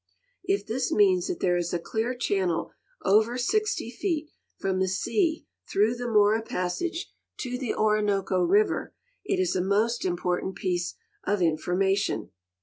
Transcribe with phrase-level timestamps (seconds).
[0.43, 2.71] If this means that there is a clear channel
[3.05, 9.39] over 60 feet from the sea through the iMora passage to the Orinoco river, it
[9.39, 10.95] is a most important piece
[11.25, 12.29] of infor mation.